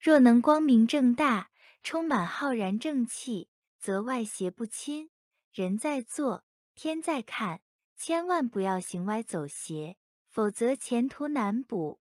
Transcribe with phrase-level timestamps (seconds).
[0.00, 1.50] 若能光明正大
[1.82, 3.48] 充满浩然正气
[3.78, 5.10] 则外邪不侵。
[5.52, 7.62] 人在做天在看
[7.96, 9.96] 千万不要行歪走邪
[10.28, 12.00] 否则前途难卜